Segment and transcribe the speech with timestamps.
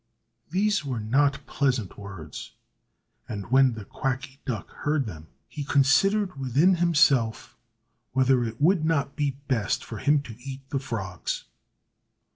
[0.49, 2.53] These were not pleasant words.
[3.29, 7.55] And when the Quacky Duck heard them, he considered within himself
[8.13, 11.43] whether it would not be best for him to eat the frogs.